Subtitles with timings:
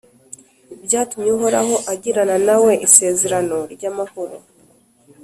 [0.85, 4.37] Byatumye Uhoraho agirana na we isezerano ry’amahoro,